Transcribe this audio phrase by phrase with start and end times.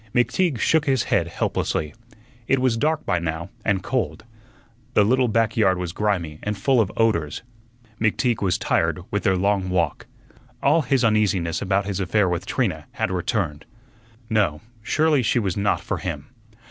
[0.15, 1.93] McTeague shook his head helplessly.
[2.47, 4.23] It was dark by now and cold.
[4.95, 7.43] The little back yard was grimy and full of odors.
[7.99, 10.07] McTeague was tired with their long walk.
[10.63, 13.63] All his uneasiness about his affair with Trina had returned.
[14.27, 16.29] No, surely she was not for him.